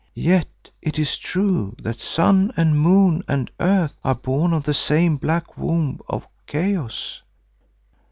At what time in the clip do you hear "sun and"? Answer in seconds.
1.99-2.79